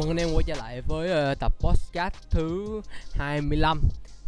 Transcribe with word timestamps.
mừng 0.00 0.10
anh 0.10 0.16
em 0.16 0.28
quay 0.34 0.42
trở 0.46 0.54
lại 0.54 0.80
với 0.80 1.32
uh, 1.32 1.38
tập 1.38 1.52
podcast 1.60 2.14
thứ 2.30 2.80
25 3.12 3.80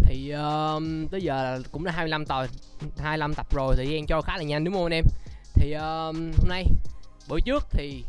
Thì 0.05 0.35
uh, 0.35 1.11
tới 1.11 1.23
giờ 1.23 1.43
là 1.43 1.59
cũng 1.73 1.85
đã 1.85 1.93
25 1.93 2.27
tập 2.27 2.47
25 2.99 3.35
tập 3.35 3.47
rồi, 3.55 3.77
thời 3.77 3.89
gian 3.89 4.07
cho 4.07 4.21
khá 4.21 4.37
là 4.37 4.43
nhanh 4.43 4.65
đúng 4.65 4.75
không 4.75 4.85
anh 4.85 4.93
em? 4.93 5.05
Thì 5.55 5.75
uh, 5.77 5.81
hôm 6.15 6.49
nay, 6.49 6.65
bữa 7.29 7.41
trước 7.41 7.67
thì 7.71 8.05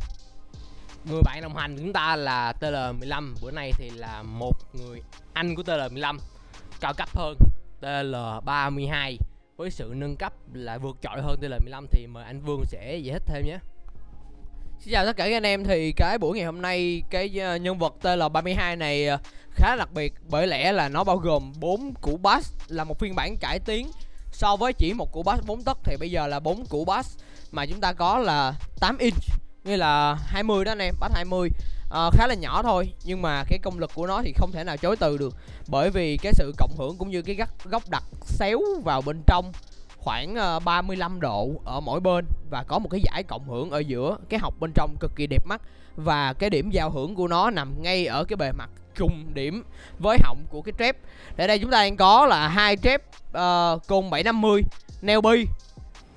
người 1.04 1.22
bạn 1.24 1.42
đồng 1.42 1.56
hành 1.56 1.76
của 1.76 1.80
chúng 1.82 1.92
ta 1.92 2.16
là 2.16 2.52
TL15 2.60 3.34
Bữa 3.42 3.50
nay 3.50 3.72
thì 3.78 3.90
là 3.90 4.22
một 4.22 4.56
người 4.72 5.02
anh 5.32 5.54
của 5.54 5.62
TL15 5.62 6.18
cao 6.80 6.94
cấp 6.94 7.08
hơn 7.16 7.38
TL32 7.80 9.16
Với 9.56 9.70
sự 9.70 9.92
nâng 9.96 10.16
cấp 10.16 10.32
là 10.52 10.78
vượt 10.78 10.96
trội 11.00 11.22
hơn 11.22 11.38
TL15 11.42 11.86
thì 11.90 12.06
mời 12.06 12.24
anh 12.24 12.40
Vương 12.40 12.64
sẽ 12.64 12.96
giải 12.96 13.18
thích 13.18 13.22
thêm 13.26 13.46
nhé. 13.46 13.58
Xin 14.84 14.92
chào 14.92 15.06
tất 15.06 15.16
cả 15.16 15.24
các 15.28 15.36
anh 15.36 15.46
em. 15.46 15.64
Thì 15.64 15.92
cái 15.92 16.18
buổi 16.18 16.36
ngày 16.36 16.46
hôm 16.46 16.62
nay 16.62 17.02
cái 17.10 17.40
ờ, 17.40 17.56
nhân 17.56 17.78
vật 17.78 17.94
TL32 18.02 18.78
này 18.78 19.06
ờ, 19.06 19.18
khá 19.50 19.70
là 19.70 19.76
đặc 19.76 19.92
biệt 19.92 20.14
bởi 20.28 20.46
lẽ 20.46 20.72
là 20.72 20.88
nó 20.88 21.04
bao 21.04 21.16
gồm 21.16 21.52
4 21.60 21.94
củ 22.00 22.16
bass 22.16 22.52
là 22.68 22.84
một 22.84 22.98
phiên 22.98 23.14
bản 23.14 23.36
cải 23.36 23.58
tiến 23.58 23.90
so 24.32 24.56
với 24.56 24.72
chỉ 24.72 24.92
một 24.92 25.12
củ 25.12 25.22
bass 25.22 25.46
4 25.46 25.62
tấc. 25.62 25.78
Thì 25.84 25.96
bây 25.96 26.10
giờ 26.10 26.26
là 26.26 26.40
4 26.40 26.66
củ 26.66 26.84
bass 26.84 27.18
mà 27.52 27.66
chúng 27.66 27.80
ta 27.80 27.92
có 27.92 28.18
là 28.18 28.54
8 28.80 28.98
inch 28.98 29.24
như 29.64 29.76
là 29.76 30.14
20 30.26 30.64
đó 30.64 30.72
anh 30.72 30.82
em 30.82 30.94
bass 31.00 31.14
20 31.14 31.48
à, 31.54 31.60
ờ, 31.90 32.10
khá 32.12 32.26
là 32.26 32.34
nhỏ 32.34 32.62
thôi 32.62 32.92
nhưng 33.04 33.22
mà 33.22 33.44
cái 33.48 33.58
công 33.62 33.78
lực 33.78 33.90
của 33.94 34.06
nó 34.06 34.22
thì 34.22 34.32
không 34.36 34.52
thể 34.52 34.64
nào 34.64 34.76
chối 34.76 34.96
từ 34.96 35.18
được 35.18 35.36
bởi 35.66 35.90
vì 35.90 36.16
cái 36.16 36.32
sự 36.34 36.52
cộng 36.58 36.76
hưởng 36.78 36.96
cũng 36.98 37.10
như 37.10 37.22
cái 37.22 37.36
góc, 37.36 37.48
góc 37.64 37.82
đặt 37.90 38.04
xéo 38.24 38.60
vào 38.84 39.02
bên 39.02 39.22
trong 39.26 39.52
khoảng 40.04 40.34
ờ, 40.34 40.60
35 40.60 41.20
độ 41.20 41.50
ở 41.64 41.80
mỗi 41.80 42.00
bên 42.00 42.24
và 42.50 42.62
có 42.62 42.78
một 42.78 42.88
cái 42.90 43.00
giải 43.04 43.22
cộng 43.22 43.48
hưởng 43.48 43.70
ở 43.70 43.78
giữa 43.78 44.16
cái 44.28 44.40
học 44.40 44.54
bên 44.60 44.72
trong 44.74 44.96
cực 45.00 45.16
kỳ 45.16 45.26
đẹp 45.26 45.46
mắt. 45.46 45.60
Và 45.96 46.32
cái 46.32 46.50
điểm 46.50 46.70
giao 46.70 46.90
hưởng 46.90 47.14
của 47.14 47.28
nó 47.28 47.50
nằm 47.50 47.82
ngay 47.82 48.06
ở 48.06 48.24
cái 48.24 48.36
bề 48.36 48.52
mặt 48.52 48.70
trùng 48.94 49.34
điểm 49.34 49.64
với 49.98 50.18
họng 50.22 50.38
của 50.50 50.62
cái 50.62 50.72
trép. 50.78 50.96
Để 51.36 51.46
đây 51.46 51.58
chúng 51.58 51.70
ta 51.70 51.82
đang 51.82 51.96
có 51.96 52.26
là 52.26 52.48
hai 52.48 52.76
trép 52.76 53.02
uh, 53.28 53.86
côn 53.86 54.10
750 54.10 54.62
neo 55.02 55.20
bi 55.20 55.46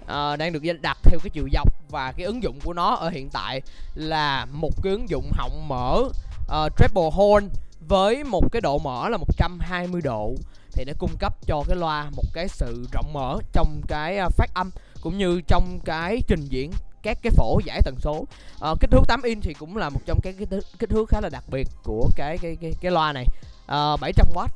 uh, 0.03 0.39
đang 0.39 0.53
được 0.53 0.63
đặt 0.81 0.97
theo 1.03 1.19
cái 1.23 1.29
chiều 1.29 1.47
dọc. 1.53 1.73
Và 1.89 2.11
cái 2.11 2.25
ứng 2.25 2.43
dụng 2.43 2.59
của 2.63 2.73
nó 2.73 2.95
ở 2.95 3.09
hiện 3.09 3.29
tại 3.29 3.61
là 3.95 4.45
một 4.51 4.83
cái 4.83 4.91
ứng 4.91 5.09
dụng 5.09 5.31
họng 5.37 5.67
mở 5.67 6.01
uh, 6.01 6.71
treble 6.77 7.09
horn 7.13 7.49
với 7.87 8.23
một 8.23 8.51
cái 8.51 8.61
độ 8.61 8.79
mở 8.79 9.09
là 9.09 9.17
120 9.17 10.01
độ 10.01 10.33
thì 10.77 10.85
nó 10.85 10.93
cung 10.97 11.17
cấp 11.19 11.33
cho 11.47 11.63
cái 11.67 11.75
loa 11.75 12.09
một 12.15 12.23
cái 12.33 12.47
sự 12.47 12.87
rộng 12.91 13.13
mở 13.13 13.39
trong 13.51 13.81
cái 13.87 14.17
à, 14.17 14.29
phát 14.29 14.53
âm 14.53 14.71
cũng 15.01 15.17
như 15.17 15.41
trong 15.47 15.79
cái 15.85 16.21
trình 16.27 16.45
diễn 16.49 16.71
các 17.03 17.17
cái 17.21 17.31
phổ 17.31 17.59
giải 17.65 17.81
tần 17.85 17.95
số. 17.99 18.25
À, 18.61 18.69
kích 18.79 18.91
thước 18.91 19.01
8 19.07 19.21
inch 19.21 19.43
thì 19.43 19.53
cũng 19.53 19.77
là 19.77 19.89
một 19.89 19.99
trong 20.05 20.19
cái 20.23 20.33
kích, 20.33 20.49
kích 20.79 20.89
thước 20.89 21.09
khá 21.09 21.21
là 21.21 21.29
đặc 21.29 21.43
biệt 21.51 21.67
của 21.83 22.09
cái 22.15 22.37
cái 22.37 22.55
cái, 22.61 22.73
cái 22.81 22.91
loa 22.91 23.13
này. 23.13 23.25
Ờ, 23.65 23.97
à, 24.01 24.07
700W 24.07 24.47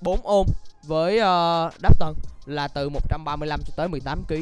4 0.00 0.20
ôm 0.22 0.46
với 0.86 1.14
uh, 1.14 1.72
đáp 1.82 1.98
tần 1.98 2.14
là 2.46 2.68
từ 2.68 2.88
135 2.88 3.60
cho 3.62 3.72
tới 3.76 3.88
18 3.88 4.24
kg 4.28 4.34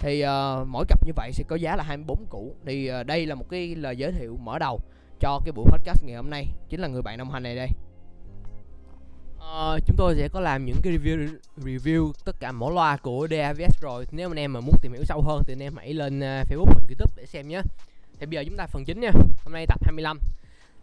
thì 0.00 0.24
uh, 0.24 0.68
mỗi 0.68 0.84
cặp 0.88 1.06
như 1.06 1.12
vậy 1.16 1.30
sẽ 1.32 1.44
có 1.48 1.56
giá 1.56 1.76
là 1.76 1.84
24 1.84 2.26
củ. 2.30 2.54
Thì 2.66 2.90
uh, 3.00 3.06
đây 3.06 3.26
là 3.26 3.34
một 3.34 3.44
cái 3.50 3.74
lời 3.74 3.96
giới 3.96 4.12
thiệu 4.12 4.38
mở 4.42 4.58
đầu 4.58 4.80
cho 5.20 5.40
cái 5.44 5.52
buổi 5.52 5.64
podcast 5.70 6.04
ngày 6.04 6.16
hôm 6.16 6.30
nay. 6.30 6.46
Chính 6.68 6.80
là 6.80 6.88
người 6.88 7.02
bạn 7.02 7.18
đồng 7.18 7.30
hành 7.30 7.42
này 7.42 7.56
đây. 7.56 7.68
Ờ, 9.50 9.80
chúng 9.86 9.96
tôi 9.96 10.14
sẽ 10.16 10.28
có 10.28 10.40
làm 10.40 10.64
những 10.64 10.76
cái 10.82 10.92
review 10.92 11.28
review 11.56 12.12
tất 12.24 12.40
cả 12.40 12.52
mẫu 12.52 12.70
loa 12.70 12.96
của 12.96 13.28
DAVS 13.30 13.80
rồi. 13.80 14.06
Nếu 14.12 14.30
anh 14.30 14.38
em 14.38 14.52
mà 14.52 14.60
muốn 14.60 14.74
tìm 14.82 14.92
hiểu 14.92 15.04
sâu 15.04 15.22
hơn 15.22 15.42
thì 15.46 15.52
anh 15.52 15.62
em 15.62 15.76
hãy 15.76 15.94
lên 15.94 16.18
uh, 16.18 16.22
Facebook 16.22 16.64
hoặc 16.64 16.82
YouTube 16.88 17.12
để 17.16 17.26
xem 17.26 17.48
nhé. 17.48 17.62
Thì 18.20 18.26
bây 18.26 18.30
giờ 18.30 18.44
chúng 18.46 18.56
ta 18.56 18.66
phần 18.66 18.84
chính 18.84 19.00
nha. 19.00 19.10
Hôm 19.44 19.52
nay 19.52 19.66
tập 19.66 19.84
25 19.84 20.18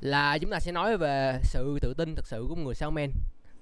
là 0.02 0.38
chúng 0.38 0.52
ta 0.52 0.60
sẽ 0.60 0.72
nói 0.72 0.98
về 0.98 1.40
sự 1.44 1.80
tự 1.82 1.94
tin 1.94 2.16
thật 2.16 2.28
sự 2.28 2.46
của 2.50 2.56
người 2.56 2.76
salesman 2.76 3.12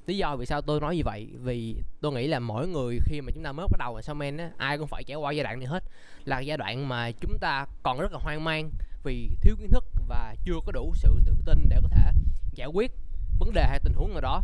lý 0.07 0.17
do 0.17 0.35
vì 0.35 0.45
sao 0.45 0.61
tôi 0.61 0.81
nói 0.81 0.95
như 0.95 1.01
vậy? 1.05 1.27
Vì 1.43 1.75
tôi 2.01 2.11
nghĩ 2.13 2.27
là 2.27 2.39
mỗi 2.39 2.67
người 2.67 2.99
khi 3.05 3.21
mà 3.21 3.31
chúng 3.35 3.43
ta 3.43 3.51
mới 3.51 3.67
bắt 3.71 3.79
đầu 3.79 3.95
làm 3.95 4.03
salesman 4.03 4.37
á 4.37 4.49
ai 4.57 4.77
cũng 4.77 4.87
phải 4.87 5.03
trải 5.03 5.17
qua 5.17 5.31
giai 5.31 5.43
đoạn 5.43 5.59
này 5.59 5.67
hết. 5.67 5.83
Là 6.25 6.39
giai 6.39 6.57
đoạn 6.57 6.87
mà 6.89 7.11
chúng 7.11 7.37
ta 7.39 7.65
còn 7.83 7.99
rất 7.99 8.11
là 8.13 8.19
hoang 8.21 8.43
mang 8.43 8.69
vì 9.03 9.29
thiếu 9.41 9.55
kiến 9.59 9.69
thức 9.69 9.83
và 10.07 10.35
chưa 10.45 10.59
có 10.65 10.71
đủ 10.71 10.93
sự 10.95 11.19
tự 11.25 11.33
tin 11.45 11.69
để 11.69 11.79
có 11.81 11.87
thể 11.87 12.11
giải 12.55 12.67
quyết 12.67 12.91
vấn 13.39 13.53
đề 13.53 13.67
hay 13.69 13.79
tình 13.83 13.93
huống 13.93 14.11
nào 14.11 14.21
đó 14.21 14.43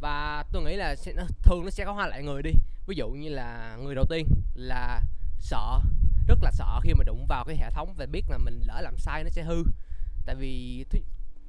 và 0.00 0.44
tôi 0.52 0.62
nghĩ 0.62 0.76
là 0.76 0.96
sẽ, 0.96 1.12
thường 1.42 1.64
nó 1.64 1.70
sẽ 1.70 1.84
có 1.84 1.92
hai 1.92 2.08
loại 2.08 2.22
người 2.22 2.42
đi. 2.42 2.50
Ví 2.86 2.96
dụ 2.96 3.08
như 3.08 3.28
là 3.28 3.76
người 3.82 3.94
đầu 3.94 4.04
tiên 4.10 4.26
là 4.54 5.00
sợ 5.38 5.80
rất 6.28 6.38
là 6.42 6.50
sợ 6.50 6.80
khi 6.82 6.94
mà 6.94 7.04
đụng 7.04 7.26
vào 7.28 7.44
cái 7.44 7.56
hệ 7.56 7.70
thống 7.70 7.94
và 7.96 8.06
biết 8.06 8.24
là 8.30 8.38
mình 8.38 8.62
lỡ 8.66 8.80
làm 8.80 8.96
sai 8.96 9.24
nó 9.24 9.30
sẽ 9.30 9.42
hư. 9.42 9.64
Tại 10.26 10.34
vì 10.34 10.84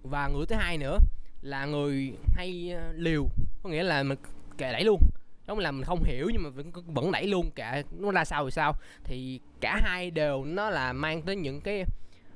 và 0.04 0.28
người 0.28 0.46
thứ 0.46 0.56
hai 0.56 0.78
nữa 0.78 0.98
là 1.42 1.66
người 1.66 2.14
hay 2.34 2.72
ờ, 2.72 2.92
liều 2.96 3.28
có 3.64 3.70
nghĩa 3.70 3.84
là 3.84 4.04
mình 4.04 4.18
kệ 4.58 4.72
đẩy 4.72 4.84
luôn. 4.84 5.00
Giống 5.48 5.60
là 5.60 5.72
mình 5.72 5.84
không 5.84 6.04
hiểu 6.04 6.30
nhưng 6.34 6.44
mà 6.44 6.50
vẫn 6.50 6.72
vẫn 6.86 7.12
đẩy 7.12 7.28
luôn 7.28 7.52
kệ 7.52 7.84
nó 7.92 8.12
ra 8.12 8.26
sao 8.26 8.46
thì 8.46 8.52
sao. 8.52 8.76
Thì 9.04 9.40
cả 9.62 9.80
hai 9.84 10.12
đều 10.12 10.46
nó 10.46 10.70
là 10.70 10.94
mang 10.94 11.22
tới 11.22 11.36
những 11.36 11.62
cái 11.62 11.86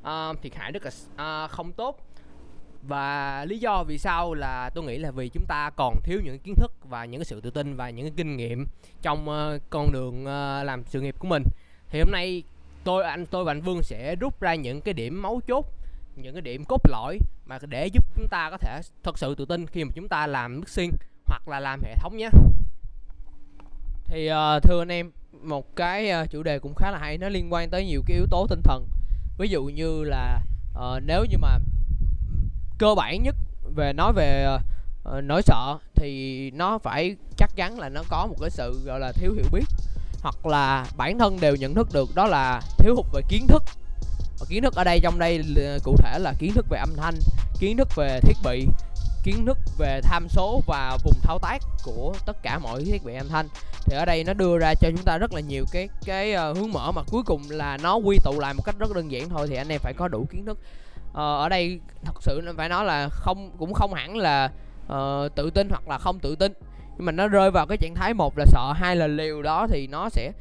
uh, 0.02 0.42
thiệt 0.42 0.56
hại 0.56 0.72
rất 0.72 0.84
là 0.84 0.92
uh, 1.46 1.52
không 1.52 1.74
tốt 1.74 2.00
và 2.88 3.46
lý 3.46 3.59
do 3.59 3.84
vì 3.84 3.97
sao 3.97 4.34
là 4.34 4.69
tôi 4.69 4.84
nghĩ 4.84 4.97
là 4.97 5.12
vì 5.12 5.29
chúng 5.29 5.46
ta 5.46 5.69
còn 5.75 5.96
thiếu 6.03 6.22
những 6.23 6.40
kiến 6.40 6.56
thức 6.56 6.72
và 6.90 7.06
những 7.06 7.19
cái 7.19 7.25
sự 7.25 7.41
tự 7.41 7.50
tin 7.50 7.75
và 7.75 7.90
những 7.90 8.06
cái 8.06 8.13
kinh 8.18 8.38
nghiệm 8.38 8.66
trong 9.01 9.29
uh, 9.29 9.62
con 9.69 9.91
đường 9.91 10.22
uh, 10.22 10.66
làm 10.66 10.84
sự 10.85 11.01
nghiệp 11.01 11.16
của 11.19 11.28
mình. 11.28 11.44
Thì 11.90 12.00
hôm 12.00 12.12
nay 12.12 12.44
tôi 12.84 13.03
anh 13.03 13.25
tôi 13.25 13.44
và 13.44 13.51
anh 13.51 13.62
Vương 13.62 13.84
sẽ 13.84 14.16
rút 14.16 14.41
ra 14.41 14.56
những 14.56 14.81
cái 14.81 14.94
điểm 14.94 15.22
mấu 15.22 15.41
chốt 15.47 15.66
những 16.16 16.34
cái 16.34 16.41
điểm 16.41 16.63
cốt 16.66 16.81
lõi 16.90 17.19
mà 17.46 17.59
để 17.69 17.88
giúp 17.88 18.03
chúng 18.16 18.28
ta 18.28 18.50
có 18.50 18.57
thể 18.57 18.81
thật 19.03 19.17
sự 19.17 19.35
tự 19.35 19.46
tin 19.46 19.67
khi 19.67 19.84
mà 19.84 19.91
chúng 19.96 20.07
ta 20.07 20.28
làm 20.28 20.59
mixing 20.59 20.91
hoặc 21.25 21.47
là 21.47 21.59
làm 21.59 21.81
hệ 21.84 21.96
thống 21.96 22.17
nhé. 22.17 22.29
Thì 24.06 24.31
uh, 24.31 24.63
thưa 24.63 24.81
anh 24.81 24.91
em 24.91 25.12
một 25.41 25.75
cái 25.75 26.12
uh, 26.22 26.31
chủ 26.31 26.44
đề 26.44 26.59
cũng 26.59 26.75
khá 26.75 26.91
là 26.91 26.97
hay 26.97 27.17
nó 27.17 27.29
liên 27.29 27.53
quan 27.53 27.69
tới 27.69 27.85
nhiều 27.85 28.02
cái 28.06 28.17
yếu 28.17 28.25
tố 28.31 28.47
tinh 28.50 28.62
thần. 28.63 28.88
Ví 29.38 29.50
dụ 29.50 29.63
như 29.63 30.03
là 30.03 30.40
uh, 30.73 31.03
nếu 31.06 31.25
như 31.29 31.38
mà 31.38 31.57
cơ 32.78 32.96
bản 32.96 33.24
nhất 33.24 33.36
về 33.75 33.94
nói 33.94 34.13
về 34.13 34.47
uh, 34.56 35.24
nỗi 35.24 35.41
sợ 35.41 35.78
thì 35.96 36.52
nó 36.52 36.78
phải 36.78 37.16
chắc 37.38 37.56
chắn 37.56 37.80
là 37.80 37.90
nó 37.90 38.02
có 38.09 38.28
một 38.28 38.36
cái 38.41 38.50
sự 38.50 38.81
gọi 38.86 39.00
là 39.00 39.12
thiếu 39.12 39.34
hiểu 39.34 39.46
biết 39.52 39.66
hoặc 40.22 40.46
là 40.46 40.85
bản 40.97 41.19
thân 41.19 41.40
đều 41.40 41.56
nhận 41.56 41.74
thức 41.74 41.88
được 41.94 42.16
đó 42.16 42.25
là 42.25 42.62
thiếu 42.78 42.96
hụt 42.96 43.06
về 43.14 43.22
kiến 43.30 43.47
thức. 43.47 43.64
Và 44.40 44.46
kiến 44.50 44.64
thức 44.64 44.75
ở 44.75 44.84
đây 44.84 45.00
trong 45.00 45.19
đây 45.19 45.44
cụ 45.84 45.96
thể 45.97 46.19
là 46.19 46.34
kiến 46.40 46.53
thức 46.53 46.66
về 46.69 46.80
âm 46.80 46.96
thanh 46.97 47.16
kiến 47.59 47.78
thức 47.78 47.88
về 47.96 48.19
thiết 48.24 48.38
bị 48.44 48.68
kiến 49.24 49.46
thức 49.46 49.58
về 49.78 50.02
tham 50.03 50.28
số 50.30 50.62
và 50.68 50.97
vùng 51.03 51.19
thao 51.24 51.40
tác 51.40 51.58
của 51.84 52.14
tất 52.25 52.44
cả 52.44 52.59
mọi 52.59 52.84
thiết 52.84 53.03
bị 53.06 53.16
âm 53.16 53.28
thanh. 53.28 53.47
Thì 53.85 53.97
ở 53.97 54.06
đây 54.06 54.24
nó 54.24 54.34
đưa 54.34 54.58
ra 54.58 54.74
cho 54.81 54.90
chúng 54.91 55.06
ta 55.06 55.18
rất 55.18 55.34
là 55.34 55.40
nhiều 55.40 55.66
cái 55.72 55.90
cái 56.06 56.35
uh, 56.35 56.58
hướng 56.58 56.72
mở 56.72 56.91
mà 56.91 57.02
cuối 57.12 57.24
cùng 57.25 57.41
là 57.50 57.78
nó 57.78 57.96
quy 57.96 58.18
tụ 58.24 58.40
lại 58.40 58.53
một 58.53 58.64
cách 58.66 58.75
rất 58.80 58.96
đơn 58.96 59.12
giản 59.12 59.30
thôi. 59.30 59.47
Thì 59.50 59.56
anh 59.56 59.69
em 59.69 59.80
phải 59.84 59.94
có 59.94 60.08
đủ 60.08 60.28
kiến 60.31 60.46
thức 60.46 60.59
uh, 61.16 61.18
ở 61.18 61.50
đây 61.50 61.80
thật 62.03 62.24
sự 62.24 62.42
phải 62.58 62.70
nói 62.70 62.86
là 62.86 63.09
không 63.09 63.52
cũng 63.58 63.74
không 63.74 63.94
hẳn 63.94 64.18
là 64.18 64.52
uh, 64.94 65.36
tự 65.36 65.50
tin 65.50 65.70
hoặc 65.70 65.88
là 65.88 65.98
không 65.98 66.20
tự 66.20 66.36
tin. 66.36 66.53
Nhưng 66.98 67.06
mà 67.06 67.12
nó 67.12 67.28
rơi 67.28 67.52
vào 67.52 67.66
cái 67.66 67.78
trạng 67.78 67.96
thái 67.96 68.14
một 68.14 68.38
là 68.38 68.46
sợ 68.46 68.74
hai 68.76 68.96
là 68.96 69.08
liều 69.08 69.42
đó 69.42 69.68
thì 69.70 69.88
nó 69.88 70.09
sẽ 70.09 70.31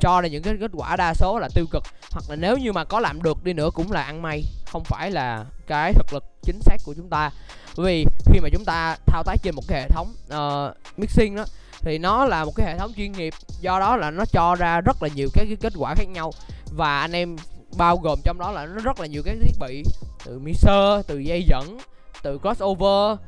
cho 0.00 0.20
ra 0.20 0.28
những 0.28 0.42
cái 0.42 0.54
kết 0.60 0.70
quả 0.74 0.96
đa 0.96 1.14
số 1.14 1.38
là 1.38 1.48
tiêu 1.54 1.64
cực. 1.70 1.82
Hoặc 2.12 2.24
là 2.28 2.36
nếu 2.36 2.56
như 2.56 2.72
mà 2.72 2.84
có 2.84 3.00
làm 3.00 3.22
được 3.22 3.44
đi 3.44 3.52
nữa 3.52 3.70
cũng 3.74 3.92
là 3.92 4.02
ăn 4.02 4.22
may 4.22 4.44
không 4.66 4.84
phải 4.84 5.10
là 5.10 5.44
cái 5.66 5.92
thực 5.92 6.12
lực 6.12 6.24
chính 6.42 6.60
xác 6.60 6.76
của 6.84 6.94
chúng 6.94 7.08
ta. 7.10 7.30
Vì 7.76 8.06
khi 8.32 8.40
mà 8.40 8.48
chúng 8.52 8.64
ta 8.64 8.96
thao 9.06 9.22
tác 9.24 9.36
trên 9.42 9.54
một 9.54 9.62
cái 9.68 9.80
hệ 9.80 9.88
thống 9.88 10.14
uh, 10.26 10.98
mixing 10.98 11.36
đó 11.36 11.44
thì 11.80 11.98
nó 11.98 12.24
là 12.24 12.44
một 12.44 12.52
cái 12.56 12.66
hệ 12.66 12.78
thống 12.78 12.92
chuyên 12.96 13.12
nghiệp. 13.12 13.34
Do 13.60 13.80
đó 13.80 13.96
là 13.96 14.10
nó 14.10 14.24
cho 14.24 14.54
ra 14.54 14.80
rất 14.80 15.02
là 15.02 15.08
nhiều 15.14 15.28
cái, 15.34 15.46
cái 15.46 15.56
kết 15.60 15.72
quả 15.76 15.94
khác 15.94 16.08
nhau. 16.08 16.32
Và 16.76 17.00
anh 17.00 17.12
em 17.12 17.36
bao 17.76 17.96
gồm 17.96 18.18
trong 18.24 18.38
đó 18.38 18.52
là 18.52 18.66
nó 18.66 18.80
rất 18.82 19.00
là 19.00 19.06
nhiều 19.06 19.22
các 19.24 19.36
thiết 19.42 19.58
bị. 19.60 19.84
Từ 20.24 20.38
mixer 20.38 21.06
từ 21.06 21.18
dây 21.18 21.44
dẫn 21.48 21.78
từ 22.22 22.38
crossover 22.38 23.18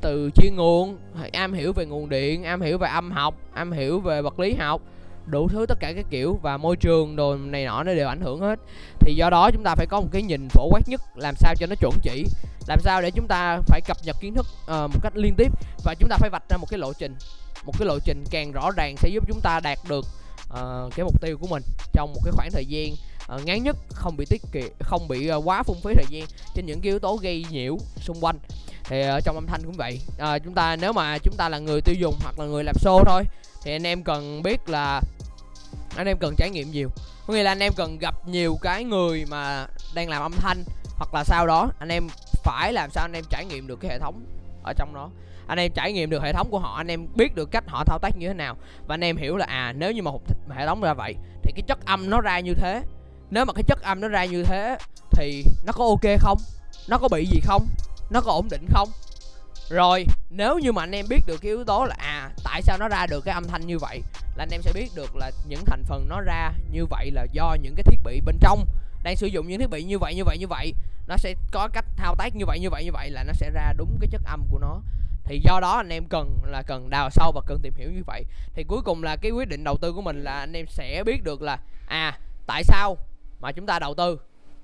từ 0.00 0.30
chuyên 0.34 0.56
nguồn. 0.56 0.98
Am 1.32 1.52
hiểu 1.52 1.72
về 1.72 1.86
nguồn 1.86 2.08
điện 2.08 2.44
am 2.44 2.60
hiểu 2.60 2.78
về 2.78 2.88
âm 2.88 3.10
học 3.10 3.34
am 3.52 3.72
hiểu 3.72 4.00
về 4.00 4.22
vật 4.22 4.40
lý 4.40 4.54
học 4.54 4.82
đủ 5.26 5.48
thứ 5.48 5.66
tất 5.68 5.80
cả 5.80 5.92
các 5.92 6.06
kiểu 6.10 6.38
và 6.42 6.56
môi 6.56 6.76
trường 6.76 7.16
đồ 7.16 7.36
này 7.36 7.64
nọ 7.64 7.82
nó 7.82 7.94
đều 7.94 8.08
ảnh 8.08 8.20
hưởng 8.20 8.40
hết. 8.40 8.58
Thì 9.00 9.14
do 9.14 9.30
đó 9.30 9.50
chúng 9.50 9.62
ta 9.62 9.74
phải 9.74 9.86
có 9.86 10.00
một 10.00 10.08
cái 10.12 10.22
nhìn 10.22 10.48
phổ 10.48 10.68
quát 10.70 10.88
nhất 10.88 11.00
làm 11.16 11.34
sao 11.36 11.54
cho 11.58 11.66
nó 11.66 11.74
chuẩn 11.74 11.92
chỉ 12.02 12.24
làm 12.68 12.80
sao 12.80 13.02
để 13.02 13.10
chúng 13.10 13.26
ta 13.26 13.60
phải 13.66 13.80
cập 13.80 13.96
nhật 14.04 14.16
kiến 14.20 14.34
thức 14.34 14.46
uh, 14.62 14.68
một 14.68 15.00
cách 15.02 15.16
liên 15.16 15.34
tiếp 15.36 15.52
và 15.84 15.94
chúng 15.94 16.08
ta 16.08 16.16
phải 16.16 16.30
vạch 16.30 16.42
ra 16.48 16.56
một 16.56 16.66
cái 16.70 16.78
lộ 16.78 16.92
trình. 16.92 17.14
Một 17.64 17.72
cái 17.78 17.86
lộ 17.86 17.98
trình 18.04 18.24
càng 18.30 18.52
rõ 18.52 18.70
ràng 18.76 18.96
sẽ 18.96 19.08
giúp 19.08 19.24
chúng 19.28 19.40
ta 19.42 19.60
đạt 19.60 19.78
được 19.88 20.06
uh, 20.50 20.94
cái 20.96 21.04
mục 21.04 21.20
tiêu 21.20 21.38
của 21.38 21.46
mình 21.46 21.62
trong 21.92 22.12
một 22.12 22.20
cái 22.24 22.32
khoảng 22.36 22.50
thời 22.52 22.64
gian 22.64 22.92
Ờ, 23.26 23.36
uh, 23.36 23.44
ngắn 23.44 23.62
nhất 23.62 23.76
không 23.94 24.16
bị 24.16 24.24
tiết 24.24 24.42
kiệm 24.52 24.72
không 24.80 25.08
bị 25.08 25.32
uh, 25.32 25.46
quá 25.46 25.62
phung 25.62 25.80
phí 25.84 25.94
thời 25.94 26.06
gian 26.08 26.28
trên 26.54 26.66
những 26.66 26.80
cái 26.80 26.90
yếu 26.90 26.98
tố 26.98 27.16
gây 27.16 27.46
nhiễu 27.50 27.78
xung 28.00 28.24
quanh. 28.24 28.38
Thì 28.84 29.02
ở 29.02 29.16
uh, 29.16 29.24
trong 29.24 29.34
âm 29.34 29.46
thanh 29.46 29.62
cũng 29.64 29.76
vậy. 29.76 30.00
Uh, 30.16 30.42
chúng 30.44 30.54
ta 30.54 30.76
nếu 30.76 30.92
mà 30.92 31.18
chúng 31.18 31.34
ta 31.36 31.48
là 31.48 31.58
người 31.58 31.80
tiêu 31.80 31.94
dùng 31.98 32.14
hoặc 32.22 32.38
là 32.38 32.44
người 32.44 32.64
làm 32.64 32.74
show 32.74 33.04
thôi 33.04 33.22
thì 33.62 33.72
anh 33.72 33.86
em 33.86 34.02
cần 34.02 34.42
biết 34.42 34.68
là 34.68 35.00
anh 35.96 36.06
em 36.06 36.16
cần 36.20 36.34
trải 36.36 36.50
nghiệm 36.50 36.70
nhiều. 36.70 36.90
Có 37.26 37.34
nghĩa 37.34 37.42
là 37.42 37.50
anh 37.50 37.62
em 37.62 37.72
cần 37.76 37.98
gặp 37.98 38.28
nhiều 38.28 38.58
cái 38.62 38.84
người 38.84 39.24
mà 39.28 39.66
đang 39.94 40.08
làm 40.08 40.22
âm 40.22 40.32
thanh 40.32 40.64
hoặc 40.96 41.14
là 41.14 41.24
sau 41.24 41.46
đó 41.46 41.70
anh 41.78 41.88
em 41.88 42.08
phải 42.44 42.72
làm 42.72 42.90
sao 42.90 43.04
anh 43.04 43.12
em 43.12 43.24
trải 43.30 43.44
nghiệm 43.44 43.66
được 43.66 43.80
cái 43.80 43.90
hệ 43.90 43.98
thống 43.98 44.24
ở 44.64 44.72
trong 44.72 44.94
đó. 44.94 45.10
Anh 45.46 45.58
em 45.58 45.72
trải 45.74 45.92
nghiệm 45.92 46.10
được 46.10 46.22
hệ 46.22 46.32
thống 46.32 46.48
của 46.50 46.58
họ 46.58 46.76
anh 46.76 46.86
em 46.86 47.06
biết 47.14 47.34
được 47.34 47.50
cách 47.50 47.64
họ 47.66 47.84
thao 47.84 47.98
tác 47.98 48.16
như 48.18 48.28
thế 48.28 48.34
nào. 48.34 48.56
Và 48.86 48.94
anh 48.94 49.04
em 49.04 49.16
hiểu 49.16 49.36
là 49.36 49.46
à 49.46 49.72
nếu 49.72 49.92
như 49.92 50.02
mà 50.02 50.10
một 50.10 50.22
hệ 50.50 50.66
thống 50.66 50.80
ra 50.80 50.94
vậy 50.94 51.14
thì 51.42 51.52
cái 51.56 51.62
chất 51.66 51.78
âm 51.86 52.10
nó 52.10 52.20
ra 52.20 52.40
như 52.40 52.54
thế 52.54 52.82
nếu 53.30 53.44
mà 53.44 53.52
cái 53.52 53.62
chất 53.62 53.82
âm 53.82 54.00
nó 54.00 54.08
ra 54.08 54.24
như 54.24 54.42
thế 54.42 54.78
thì 55.10 55.44
nó 55.64 55.72
có 55.72 55.84
ok 55.84 56.20
không? 56.20 56.38
Nó 56.88 56.98
có 56.98 57.08
bị 57.08 57.26
gì 57.26 57.40
không? 57.44 57.66
Nó 58.10 58.20
có 58.20 58.32
ổn 58.32 58.48
định 58.50 58.66
không? 58.70 58.88
Rồi, 59.68 60.06
nếu 60.30 60.58
như 60.58 60.72
mà 60.72 60.82
anh 60.82 60.94
em 60.94 61.06
biết 61.08 61.20
được 61.26 61.36
cái 61.42 61.50
yếu 61.50 61.64
tố 61.64 61.84
là 61.84 61.94
à 61.98 62.30
tại 62.44 62.62
sao 62.62 62.78
nó 62.78 62.88
ra 62.88 63.06
được 63.06 63.24
cái 63.24 63.34
âm 63.34 63.48
thanh 63.48 63.66
như 63.66 63.78
vậy, 63.78 64.02
là 64.36 64.42
anh 64.42 64.50
em 64.52 64.62
sẽ 64.62 64.72
biết 64.72 64.90
được 64.94 65.16
là 65.16 65.30
những 65.48 65.64
thành 65.66 65.82
phần 65.84 66.08
nó 66.08 66.20
ra 66.20 66.52
như 66.70 66.86
vậy 66.86 67.10
là 67.10 67.26
do 67.32 67.56
những 67.62 67.74
cái 67.74 67.82
thiết 67.82 67.98
bị 68.04 68.20
bên 68.20 68.36
trong. 68.40 68.64
Đang 69.02 69.16
sử 69.16 69.26
dụng 69.26 69.48
những 69.48 69.60
thiết 69.60 69.70
bị 69.70 69.82
như 69.82 69.98
vậy 69.98 70.14
như 70.14 70.24
vậy 70.24 70.38
như 70.38 70.46
vậy, 70.46 70.74
nó 71.06 71.16
sẽ 71.16 71.34
có 71.52 71.68
cách 71.72 71.84
thao 71.96 72.14
tác 72.14 72.36
như 72.36 72.46
vậy 72.46 72.58
như 72.60 72.70
vậy 72.70 72.84
như 72.84 72.92
vậy 72.92 73.10
là 73.10 73.24
nó 73.24 73.32
sẽ 73.32 73.50
ra 73.50 73.72
đúng 73.76 73.96
cái 74.00 74.08
chất 74.12 74.22
âm 74.24 74.42
của 74.50 74.58
nó. 74.58 74.80
Thì 75.24 75.40
do 75.44 75.60
đó 75.60 75.76
anh 75.76 75.88
em 75.88 76.04
cần 76.08 76.38
là 76.44 76.62
cần 76.62 76.90
đào 76.90 77.10
sâu 77.10 77.32
và 77.32 77.40
cần 77.46 77.58
tìm 77.62 77.74
hiểu 77.76 77.90
như 77.90 78.02
vậy. 78.06 78.24
Thì 78.54 78.64
cuối 78.64 78.82
cùng 78.82 79.02
là 79.02 79.16
cái 79.16 79.30
quyết 79.30 79.48
định 79.48 79.64
đầu 79.64 79.76
tư 79.80 79.92
của 79.92 80.02
mình 80.02 80.24
là 80.24 80.32
anh 80.32 80.52
em 80.52 80.66
sẽ 80.68 81.02
biết 81.06 81.22
được 81.22 81.42
là 81.42 81.58
à 81.86 82.18
tại 82.46 82.64
sao 82.64 82.96
mà 83.40 83.52
chúng 83.52 83.66
ta 83.66 83.78
đầu 83.78 83.94
tư. 83.94 84.18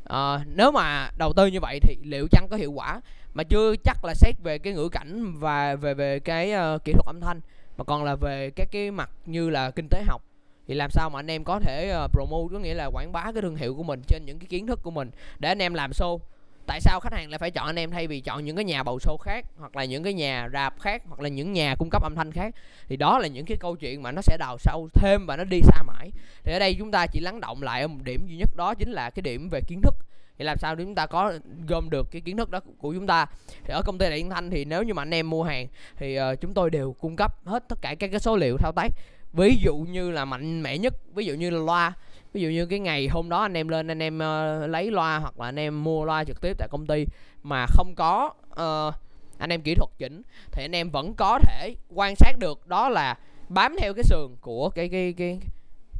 À, 0.05 0.45
nếu 0.47 0.73
mà 0.73 1.11
đầu 1.19 1.33
tư 1.33 1.47
như 1.47 1.59
vậy 1.63 1.79
thì 1.83 1.97
liệu 2.03 2.27
chăng 2.31 2.49
có 2.51 2.57
hiệu 2.57 2.73
quả? 2.73 3.01
Mà 3.35 3.43
chưa 3.45 3.75
chắc 3.85 4.05
là 4.05 4.15
xét 4.15 4.35
về 4.43 4.59
cái 4.59 4.73
ngữ 4.73 4.89
cảnh 4.89 5.39
và 5.39 5.75
về 5.75 5.95
về 5.95 6.21
cái 6.21 6.53
uh, 6.53 6.85
kỹ 6.85 6.93
thuật 6.93 7.07
âm 7.07 7.21
thanh 7.21 7.41
mà 7.77 7.85
còn 7.85 8.05
là 8.05 8.15
về 8.15 8.51
các 8.57 8.69
cái 8.73 8.91
mặt 8.91 9.11
như 9.27 9.51
là 9.51 9.71
kinh 9.71 9.89
tế 9.89 10.03
học. 10.03 10.23
Thì 10.69 10.75
làm 10.75 10.91
sao 10.91 11.11
mà 11.11 11.19
anh 11.19 11.31
em 11.31 11.45
có 11.45 11.61
thể 11.61 11.95
uh, 12.05 12.11
promote 12.13 12.53
có 12.53 12.59
nghĩa 12.59 12.75
là 12.75 12.87
quảng 12.87 13.13
bá 13.13 13.33
cái 13.33 13.43
thương 13.43 13.57
hiệu 13.57 13.75
của 13.75 13.83
mình 13.83 14.03
trên 14.07 14.25
những 14.27 14.39
cái 14.39 14.47
kiến 14.47 14.67
thức 14.67 14.83
của 14.83 14.91
mình 14.91 15.11
để 15.39 15.49
anh 15.49 15.63
em 15.63 15.75
làm 15.75 15.91
show? 15.91 16.19
Tại 16.67 16.81
sao 16.81 17.00
khách 17.00 17.12
hàng 17.12 17.31
lại 17.31 17.38
phải 17.38 17.50
chọn 17.50 17.67
anh 17.67 17.79
em 17.79 17.91
thay 17.91 18.06
vì 18.06 18.20
chọn 18.20 18.44
những 18.44 18.56
cái 18.56 18.64
nhà 18.64 18.82
bầu 18.82 18.99
show 18.99 19.17
khác 19.17 19.44
hoặc 19.59 19.76
là 19.76 19.85
những 19.85 20.03
cái 20.03 20.12
nhà 20.12 20.49
rạp 20.53 20.81
khác 20.81 21.03
hoặc 21.09 21.20
là 21.20 21.29
những 21.29 21.53
nhà 21.53 21.75
cung 21.79 21.91
cấp 21.91 22.03
âm 22.03 22.14
thanh 22.14 22.32
khác? 22.32 22.55
Thì 22.88 22.97
đó 22.97 23.19
là 23.19 23.29
những 23.29 23.47
cái 23.47 23.56
câu 23.56 23.76
chuyện 23.76 24.03
mà 24.03 24.12
nó 24.12 24.23
sẽ 24.23 24.37
đào 24.37 24.56
sâu 24.59 24.88
thêm 24.94 25.26
và 25.26 25.37
nó 25.37 25.44
đi 25.44 25.61
xa 25.62 25.82
mãi. 25.82 26.11
Thì 26.44 26.53
ở 26.53 26.59
đây 26.59 26.75
chúng 26.79 26.91
ta 26.91 27.06
chỉ 27.06 27.20
lắng 27.20 27.41
động 27.41 27.62
lại 27.62 27.81
ở 27.82 27.88
một 27.88 28.03
điểm 28.03 28.26
duy 28.26 28.37
nhất 28.37 28.56
đó 28.56 28.75
chính 28.75 28.93
là 28.93 29.11
cái 29.11 29.23
điểm 29.23 29.49
về 29.53 29.61
kiến 29.69 29.81
thức. 29.82 29.94
Thì 30.38 30.44
làm 30.44 30.59
sao 30.59 30.75
để 30.75 30.85
chúng 30.85 30.94
ta 30.94 31.06
có 31.06 31.32
gom 31.69 31.91
được 31.91 32.11
cái 32.11 32.20
kiến 32.20 32.37
thức 32.37 32.50
đó 32.50 32.61
của 32.79 32.93
chúng 32.94 33.06
ta? 33.06 33.26
Thì 33.65 33.73
ở 33.73 33.82
công 33.82 33.99
ty 33.99 34.08
đại 34.08 34.19
yên 34.19 34.31
thanh 34.31 34.50
thì 34.50 34.65
nếu 34.65 34.82
như 34.82 34.94
mà 34.94 35.03
anh 35.03 35.15
em 35.15 35.31
mua 35.31 35.43
hàng 35.43 35.67
thì 35.97 36.19
uh, 36.20 36.41
chúng 36.41 36.55
tôi 36.55 36.70
đều 36.70 36.93
cung 36.93 37.17
cấp 37.17 37.44
hết 37.44 37.65
tất 37.69 37.79
cả 37.82 37.94
các 37.99 38.11
cái 38.11 38.20
số 38.20 38.37
liệu 38.37 38.56
thao 38.56 38.73
tác. 38.73 38.88
Ví 39.32 39.56
dụ 39.65 39.76
như 39.76 40.11
là 40.11 40.25
mạnh 40.25 40.62
mẽ 40.62 40.79
nhất 40.79 40.94
ví 41.15 41.26
dụ 41.26 41.35
như 41.35 41.50
là 41.50 41.58
loa 41.58 41.93
ví 42.32 42.40
dụ 42.40 42.49
như 42.49 42.67
cái 42.67 42.79
ngày 42.79 43.08
hôm 43.08 43.29
đó 43.29 43.43
anh 43.43 43.56
em 43.56 43.69
lên 43.69 43.90
anh 43.90 44.02
em 44.02 44.17
uh, 44.17 44.70
lấy 44.70 44.90
loa 44.90 45.19
hoặc 45.19 45.40
là 45.40 45.46
anh 45.46 45.58
em 45.58 45.84
mua 45.84 46.05
loa 46.05 46.25
trực 46.25 46.40
tiếp 46.40 46.56
tại 46.58 46.69
công 46.70 46.87
ty 46.87 47.06
mà 47.43 47.67
không 47.67 47.94
có 47.96 48.31
uh, 48.50 48.94
anh 49.38 49.52
em 49.52 49.62
kỹ 49.62 49.75
thuật 49.75 49.90
chỉnh 49.99 50.23
thì 50.52 50.64
anh 50.64 50.75
em 50.75 50.90
vẫn 50.90 51.14
có 51.14 51.38
thể 51.38 51.75
quan 51.94 52.17
sát 52.17 52.38
được. 52.38 52.67
Đó 52.67 52.88
là 52.88 53.19
bám 53.49 53.76
theo 53.81 53.94
cái 53.94 54.05
sườn 54.05 54.37
của 54.40 54.70
cái 54.70 54.88
cái 54.88 55.12
cái 55.12 55.40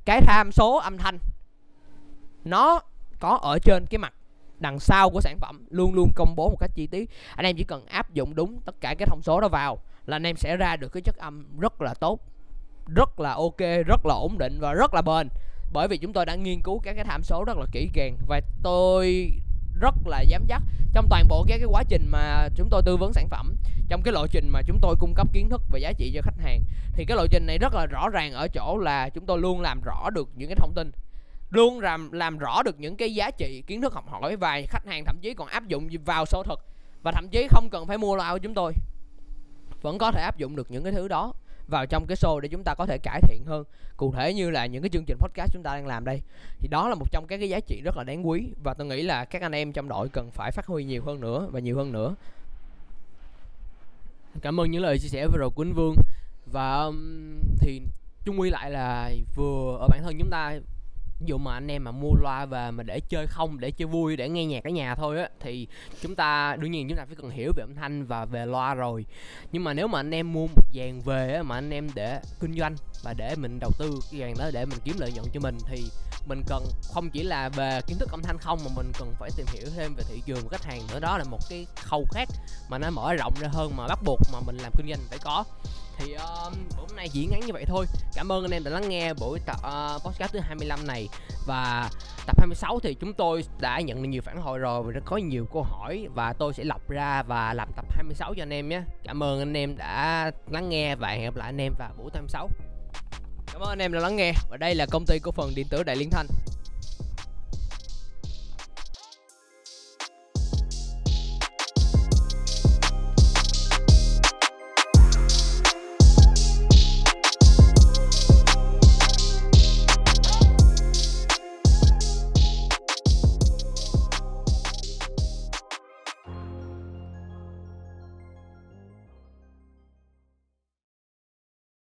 cái 0.05 0.21
tham 0.21 0.53
số 0.53 0.77
âm 0.77 0.99
thanh. 0.99 1.19
Nó 2.45 2.81
có 3.21 3.39
ở 3.43 3.59
trên 3.65 3.87
cái 3.91 3.99
mặt 3.99 4.15
đằng 4.59 4.79
sau 4.81 5.11
của 5.11 5.21
sản 5.21 5.39
phẩm 5.39 5.65
luôn 5.71 5.95
luôn 5.95 6.13
công 6.15 6.37
bố 6.37 6.49
một 6.49 6.57
cách 6.61 6.71
chi 6.75 6.87
tiết. 6.87 7.11
Anh 7.37 7.47
em 7.47 7.57
chỉ 7.57 7.65
cần 7.65 7.87
áp 7.87 8.15
dụng 8.15 8.35
đúng 8.35 8.61
tất 8.65 8.75
cả 8.81 8.95
cái 8.99 9.07
thông 9.07 9.23
số 9.23 9.41
đó 9.41 9.49
vào 9.49 9.79
là 10.07 10.17
anh 10.17 10.27
em 10.27 10.37
sẽ 10.37 10.57
ra 10.57 10.77
được 10.77 10.89
cái 10.93 11.03
chất 11.03 11.17
âm 11.17 11.61
rất 11.61 11.83
là 11.83 11.95
tốt 11.95 12.21
rất 12.87 13.21
là 13.21 13.33
ok 13.33 13.59
rất 13.87 14.07
là 14.07 14.15
ổn 14.15 14.39
định 14.39 14.59
và 14.61 14.73
rất 14.73 14.95
là 14.95 15.03
bền 15.03 15.29
bởi 15.73 15.89
vì 15.89 15.99
chúng 15.99 16.13
tôi 16.13 16.27
đã 16.27 16.35
nghiên 16.35 16.63
cứu 16.63 16.79
các 16.79 16.95
cái 16.95 17.05
tham 17.05 17.23
số 17.23 17.45
rất 17.45 17.57
là 17.57 17.67
kỹ 17.73 17.91
càng 17.95 18.17
và 18.27 18.41
tôi 18.63 19.31
rất 19.81 19.95
là 20.07 20.21
dám 20.21 20.45
chắc 20.49 20.63
trong 20.93 21.07
toàn 21.11 21.29
bộ 21.29 21.45
các 21.49 21.59
cái 21.59 21.67
quá 21.71 21.83
trình 21.89 22.09
mà 22.11 22.49
chúng 22.55 22.69
tôi 22.71 22.83
tư 22.83 22.97
vấn 22.97 23.13
sản 23.13 23.29
phẩm, 23.29 23.57
trong 23.89 24.03
cái 24.03 24.13
lộ 24.13 24.27
trình 24.27 24.49
mà 24.49 24.63
chúng 24.63 24.79
tôi 24.83 24.97
cung 25.01 25.15
cấp 25.15 25.33
kiến 25.33 25.49
thức 25.49 25.63
và 25.71 25.79
giá 25.79 25.93
trị 25.93 26.13
cho 26.15 26.23
khách 26.23 26.39
hàng. 26.39 26.65
Thì 26.93 27.05
cái 27.05 27.17
lộ 27.17 27.27
trình 27.27 27.47
này 27.47 27.59
rất 27.59 27.75
là 27.75 27.87
rõ 27.87 28.09
ràng 28.09 28.33
ở 28.33 28.49
chỗ 28.49 28.79
là 28.79 29.09
chúng 29.09 29.27
tôi 29.27 29.39
luôn 29.39 29.61
làm 29.61 29.81
rõ 29.83 30.11
được 30.11 30.29
những 30.35 30.49
cái 30.49 30.57
thông 30.57 30.75
tin, 30.75 30.93
luôn 31.51 31.81
làm 31.81 32.13
làm 32.13 32.39
rõ 32.39 32.63
được 32.63 32.81
những 32.81 32.97
cái 32.97 33.15
giá 33.15 33.31
trị 33.31 33.63
kiến 33.67 33.81
thức 33.81 33.95
học 33.95 34.05
hỏi 34.09 34.37
và 34.37 34.61
khách 34.69 34.87
hàng 34.87 35.05
thậm 35.05 35.19
chí 35.21 35.35
còn 35.35 35.49
áp 35.49 35.67
dụng 35.67 35.89
vào 36.05 36.27
số 36.27 36.43
thực 36.43 36.67
và 37.03 37.13
thậm 37.13 37.29
chí 37.29 37.47
không 37.51 37.69
cần 37.71 37.87
phải 37.87 37.99
mua 37.99 38.17
loa 38.17 38.33
của 38.33 38.39
chúng 38.39 38.55
tôi. 38.55 38.73
Vẫn 39.83 39.99
có 39.99 40.13
thể 40.13 40.23
áp 40.23 40.39
dụng 40.39 40.57
được 40.57 40.71
những 40.71 40.85
cái 40.85 40.93
thứ 40.93 41.09
đó 41.09 41.33
vào 41.69 41.87
trong 41.87 42.07
cái 42.07 42.17
show 42.17 42.41
để 42.41 42.49
chúng 42.49 42.65
ta 42.65 42.75
có 42.75 42.87
thể 42.87 42.99
cải 42.99 43.21
thiện 43.23 43.45
hơn. 43.47 43.65
Cụ 43.97 44.13
thể 44.13 44.35
như 44.35 44.51
là 44.51 44.67
những 44.67 44.83
cái 44.83 44.89
chương 44.89 45.05
trình 45.05 45.19
podcast 45.21 45.53
chúng 45.53 45.63
ta 45.63 45.75
đang 45.75 45.87
làm 45.87 46.05
đây 46.05 46.23
thì 46.59 46.69
đó 46.69 46.89
là 46.89 46.95
một 46.95 47.13
trong 47.13 47.27
các 47.27 47.39
cái 47.39 47.49
giá 47.49 47.61
trị 47.61 47.81
rất 47.85 47.97
là 47.97 48.05
đáng 48.05 48.29
quý 48.29 48.49
và 48.63 48.75
tôi 48.75 48.87
nghĩ 48.87 49.03
là 49.03 49.25
các 49.25 49.43
anh 49.43 49.53
em 49.53 49.73
trong 49.73 49.89
đội 49.89 50.09
cần 50.09 50.31
phải 50.31 50.51
phát 50.51 50.67
huy 50.67 50.85
nhiều 50.85 51.03
hơn 51.03 51.21
nữa 51.21 51.49
và 51.51 51.61
nhiều 51.61 51.77
hơn 51.77 51.93
nữa. 51.93 52.15
Cảm 54.43 54.61
ơn 54.61 54.71
những 54.71 54.83
lời 54.83 54.99
chia 54.99 55.09
sẻ 55.09 55.27
vừa 55.27 55.39
rồi 55.39 55.51
của 55.55 55.63
anh 55.63 55.73
Vương. 55.73 55.95
Và 56.47 56.83
um, 56.83 57.39
thì 57.59 57.83
chung 58.25 58.41
quy 58.41 58.51
lại 58.51 58.71
là 58.71 59.11
vừa 59.35 59.77
ở 59.81 59.89
bản 59.89 60.03
thân 60.03 60.19
chúng 60.19 60.31
ta 60.31 60.55
ví 61.23 61.27
dụ 61.29 61.39
mà 61.39 61.55
anh 61.55 61.71
em 61.71 61.85
mà 61.85 61.91
mua 61.91 62.15
loa 62.23 62.47
về 62.47 62.71
mà 62.71 62.83
để 62.83 63.01
chơi 63.01 63.27
không, 63.27 63.61
để 63.61 63.71
chơi 63.71 63.87
vui, 63.87 64.17
để 64.17 64.29
nghe 64.29 64.45
nhạc 64.45 64.65
ở 64.65 64.71
nhà 64.71 64.95
thôi 64.95 65.19
á, 65.19 65.29
thì 65.41 65.69
chúng 66.01 66.15
ta, 66.15 66.57
đương 66.57 66.71
nhiên 66.71 66.89
chúng 66.89 66.99
ta 66.99 67.05
phải 67.05 67.17
cần 67.17 67.31
hiểu 67.31 67.53
về 67.57 67.63
âm 67.63 67.75
thanh 67.75 68.05
và 68.05 68.25
về 68.25 68.47
loa 68.47 68.75
rồi. 68.75 69.07
Nhưng 69.53 69.65
mà 69.65 69.75
nếu 69.75 69.89
mà 69.89 70.01
anh 70.01 70.15
em 70.15 70.33
mua 70.33 70.47
một 70.47 70.63
dàn 70.75 71.01
về 71.01 71.35
á, 71.35 71.43
mà 71.43 71.55
anh 71.55 71.71
em 71.71 71.89
để 71.95 72.21
kinh 72.41 72.59
doanh 72.59 72.77
và 73.03 73.15
để 73.15 73.35
mình 73.37 73.59
đầu 73.61 73.71
tư 73.79 73.91
cái 74.11 74.21
dàn 74.21 74.35
đó 74.39 74.51
để 74.53 74.65
mình 74.65 74.79
kiếm 74.85 74.97
lợi 74.99 75.13
nhuận 75.13 75.27
cho 75.35 75.41
mình, 75.41 75.59
thì 75.67 75.85
mình 76.29 76.43
cần 76.47 76.65
không 76.83 77.11
chỉ 77.11 77.23
là 77.23 77.49
về 77.49 77.81
kiến 77.87 77.99
thức 77.99 78.09
âm 78.11 78.23
thanh 78.23 78.39
không, 78.39 78.59
mà 78.65 78.71
mình 78.77 78.93
cần 78.99 79.15
phải 79.19 79.31
tìm 79.37 79.47
hiểu 79.53 79.67
thêm 79.77 79.95
về 79.95 80.05
thị 80.09 80.23
trường 80.27 80.43
của 80.43 80.49
khách 80.49 80.65
hàng 80.65 80.83
nữa. 80.93 81.01
Đó 81.01 81.19
là 81.19 81.25
một 81.25 81.41
cái 81.51 81.67
khâu 81.77 82.07
khác 82.13 82.29
mà 82.71 82.79
nó 82.79 82.91
mở 82.91 83.15
rộng 83.15 83.35
ra 83.41 83.49
hơn 83.53 83.77
mà 83.77 83.87
bắt 83.89 83.99
buộc 84.05 84.21
mà 84.33 84.39
mình 84.47 84.57
làm 84.57 84.73
kinh 84.77 84.89
doanh 84.89 85.01
phải 85.11 85.19
có 85.19 85.45
thì 85.99 86.15
uh, 86.15 86.53
hôm 86.77 86.89
nay 86.97 87.09
chỉ 87.13 87.27
ngắn 87.27 87.41
như 87.41 87.53
vậy 87.53 87.65
thôi. 87.67 87.87
Cảm 88.15 88.33
ơn 88.33 88.45
anh 88.45 88.51
em 88.51 88.65
đã 88.65 88.71
lắng 88.71 88.89
nghe 88.89 89.15
buổi 89.15 89.39
tập 89.47 89.57
uh, 89.59 90.03
podcast 90.05 90.33
thứ 90.33 90.39
25 90.39 90.87
này. 90.87 91.09
Và 91.47 91.91
tập 92.27 92.41
26 92.41 92.81
thì 92.83 92.95
chúng 92.95 93.13
tôi 93.15 93.45
đã 93.61 93.81
nhận 93.81 94.03
được 94.03 94.09
nhiều 94.09 94.23
phản 94.23 94.37
hồi 94.37 94.59
rồi 94.59 94.83
và 94.83 95.01
có 95.05 95.17
nhiều 95.17 95.47
câu 95.53 95.63
hỏi 95.63 96.09
và 96.15 96.33
tôi 96.33 96.55
sẽ 96.55 96.65
lọc 96.65 96.89
ra 96.89 97.23
và 97.23 97.55
làm 97.55 97.69
tập 97.77 97.85
26 97.91 98.35
cho 98.35 98.43
anh 98.43 98.53
em 98.53 98.69
nhé. 98.69 98.83
Cảm 99.05 99.23
ơn 99.23 99.39
anh 99.39 99.57
em 99.57 99.77
đã 99.77 100.31
lắng 100.51 100.69
nghe 100.69 100.97
và 100.97 101.09
hẹn 101.09 101.25
gặp 101.25 101.37
lại 101.37 101.49
anh 101.49 101.61
em 101.61 101.75
vào 101.79 101.91
buổi 101.99 102.11
26 102.15 102.49
cảm 103.53 103.61
ơn 103.61 103.69
anh 103.69 103.79
em 103.79 103.93
đã 103.93 104.01
lắng 104.01 104.17
nghe. 104.17 104.33
Và 104.51 104.57
đây 104.57 104.75
là 104.75 104.87
công 104.91 105.05
ty 105.07 105.19
cổ 105.19 105.33
phần 105.33 105.53
điện 105.55 105.67
tử 105.71 105.83
đại 105.83 105.97
liên 105.97 106.11
thanh. 106.11 106.27